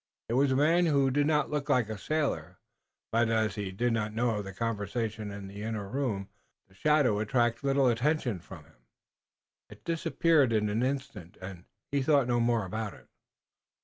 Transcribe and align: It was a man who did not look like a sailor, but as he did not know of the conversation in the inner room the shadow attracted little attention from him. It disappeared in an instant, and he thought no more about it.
It 0.29 0.33
was 0.33 0.51
a 0.51 0.55
man 0.55 0.87
who 0.87 1.11
did 1.11 1.27
not 1.27 1.51
look 1.51 1.69
like 1.69 1.87
a 1.87 1.95
sailor, 1.99 2.57
but 3.11 3.29
as 3.29 3.53
he 3.53 3.69
did 3.71 3.93
not 3.93 4.15
know 4.15 4.31
of 4.37 4.45
the 4.45 4.51
conversation 4.51 5.29
in 5.29 5.45
the 5.47 5.61
inner 5.61 5.87
room 5.87 6.27
the 6.67 6.73
shadow 6.73 7.19
attracted 7.19 7.63
little 7.67 7.85
attention 7.85 8.39
from 8.39 8.63
him. 8.65 8.77
It 9.69 9.83
disappeared 9.85 10.53
in 10.53 10.69
an 10.69 10.81
instant, 10.81 11.37
and 11.39 11.65
he 11.91 12.01
thought 12.01 12.27
no 12.27 12.39
more 12.39 12.65
about 12.65 12.95
it. 12.95 13.09